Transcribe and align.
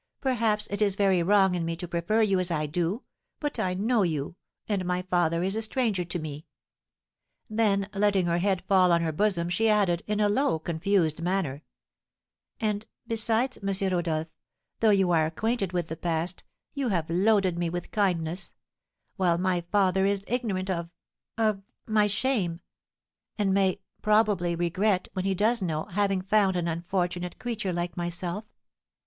Perhaps 0.19 0.65
it 0.71 0.81
is 0.81 0.95
very 0.95 1.21
wrong 1.21 1.53
in 1.53 1.63
me 1.63 1.75
to 1.75 1.87
prefer 1.87 2.23
you 2.23 2.39
as 2.39 2.49
I 2.49 2.65
do, 2.65 3.03
but 3.39 3.59
I 3.59 3.75
know 3.75 4.01
you, 4.01 4.35
and 4.67 4.83
my 4.83 5.03
father 5.03 5.43
is 5.43 5.55
a 5.55 5.61
stranger 5.61 6.03
to 6.03 6.17
me." 6.17 6.47
Then 7.51 7.87
letting 7.93 8.25
her 8.25 8.39
head 8.39 8.63
fall 8.67 8.91
on 8.91 9.01
her 9.03 9.11
bosom, 9.11 9.47
she 9.47 9.69
added, 9.69 10.01
in 10.07 10.19
a 10.19 10.27
low, 10.27 10.57
confused 10.57 11.21
manner, 11.21 11.61
"And 12.59 12.87
besides, 13.05 13.59
M. 13.61 13.91
Rodolph, 13.93 14.35
though 14.79 14.89
you 14.89 15.11
are 15.11 15.27
acquainted 15.27 15.71
with 15.71 15.87
the 15.87 15.95
past, 15.97 16.43
you 16.73 16.87
have 16.89 17.07
loaded 17.07 17.59
me 17.59 17.69
with 17.69 17.91
kindness; 17.91 18.55
while 19.17 19.37
my 19.37 19.61
father 19.71 20.03
is 20.03 20.23
ignorant 20.27 20.71
of 20.71 20.89
of 21.37 21.61
my 21.85 22.07
shame, 22.07 22.61
and 23.37 23.53
may, 23.53 23.79
probably, 24.01 24.55
regret, 24.55 25.09
when 25.13 25.25
he 25.25 25.35
does 25.35 25.61
know, 25.61 25.83
having 25.91 26.23
found 26.23 26.55
an 26.55 26.67
unfortunate 26.67 27.37
creature 27.37 27.71
like 27.71 27.95
myself. 27.95 28.45